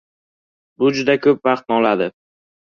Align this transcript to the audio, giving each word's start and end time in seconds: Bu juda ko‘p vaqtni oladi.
Bu 0.83 0.89
juda 0.99 1.15
ko‘p 1.27 1.45
vaqtni 1.49 1.77
oladi. 1.77 2.09